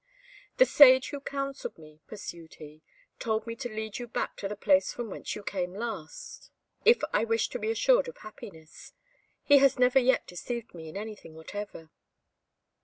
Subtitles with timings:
[0.57, 2.81] "The sage who counselled me," pursued he,
[3.19, 6.49] "told me to lead you back to the place from whence you came last,
[6.83, 8.93] if I wished to be assured of happiness:
[9.43, 11.91] he has never yet deceived me in anything whatever."